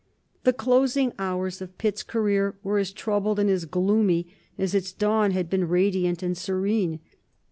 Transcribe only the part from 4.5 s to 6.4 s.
as its dawn had been radiant and